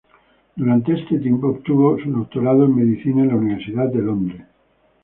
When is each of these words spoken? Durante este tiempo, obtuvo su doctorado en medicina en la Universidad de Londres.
Durante 0.55 0.93
este 0.99 1.19
tiempo, 1.19 1.49
obtuvo 1.49 1.95
su 1.99 2.09
doctorado 2.11 2.65
en 2.65 2.75
medicina 2.75 3.21
en 3.21 3.27
la 3.27 3.35
Universidad 3.35 3.87
de 3.89 4.01
Londres. 4.01 4.47